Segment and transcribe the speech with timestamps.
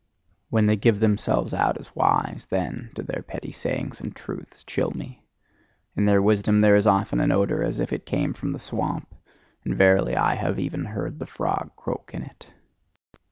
[0.49, 4.89] When they give themselves out as wise, then do their petty sayings and truths chill
[4.95, 5.21] me:
[5.95, 9.13] in their wisdom there is often an odour as if it came from the swamp;
[9.63, 12.47] and verily, I have even heard the frog croak in it!